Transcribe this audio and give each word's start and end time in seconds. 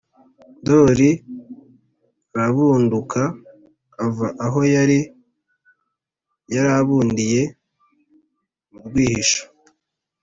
ndori 0.61 1.09
arabunduka 2.35 3.21
(ava 4.05 4.27
aho 4.45 4.59
yari 4.75 4.99
yarabundiye: 6.53 7.41
mu 8.71 8.79
rwihisho) 8.87 9.43